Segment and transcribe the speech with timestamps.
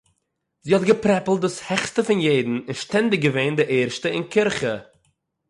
[0.65, 4.75] זי האָט געפּרעפּלט דאָס העכסטע פון יעדן און שטענדיג געווען די ערשטע אין קירכע